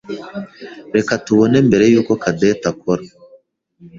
Reka 0.95 1.13
tubone 1.25 1.57
mbere 1.67 1.83
yuko 1.93 2.11
Cadette 2.21 2.65
akora. 2.71 3.03